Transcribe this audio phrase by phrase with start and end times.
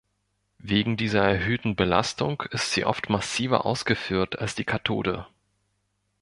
[0.57, 5.27] Wegen dieser erhöhten Belastung ist sie oft massiver ausgeführt als die Kathode.